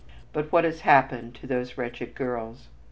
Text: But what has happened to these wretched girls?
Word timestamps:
But 0.33 0.51
what 0.51 0.63
has 0.63 0.81
happened 0.81 1.35
to 1.35 1.45
these 1.45 1.77
wretched 1.77 2.15
girls? 2.15 2.69